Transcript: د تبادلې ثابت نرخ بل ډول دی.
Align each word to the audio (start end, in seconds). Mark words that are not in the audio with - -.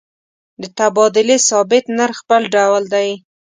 د 0.61 0.63
تبادلې 0.77 1.37
ثابت 1.49 1.83
نرخ 1.97 2.17
بل 2.29 2.43
ډول 2.55 2.83
دی. 2.93 3.09